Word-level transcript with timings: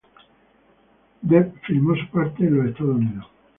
Dev 1.21 1.53
filmó 1.67 1.95
su 1.95 2.07
parte 2.07 2.47
en 2.47 2.57
los 2.57 2.65
Estados 2.71 2.95
Unidos. 2.95 3.27